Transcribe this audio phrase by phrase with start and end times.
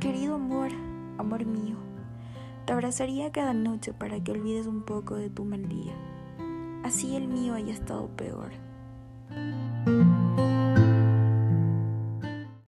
[0.00, 0.70] Querido amor,
[1.18, 1.74] amor mío,
[2.66, 5.92] te abrazaría cada noche para que olvides un poco de tu mal día.
[6.84, 8.52] Así el mío haya estado peor.